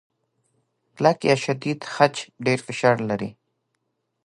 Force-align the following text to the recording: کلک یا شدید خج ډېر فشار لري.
کلک 0.95 1.19
یا 1.29 1.35
شدید 1.43 1.79
خج 1.93 2.15
ډېر 2.45 2.59
فشار 2.67 2.97
لري. 3.09 3.29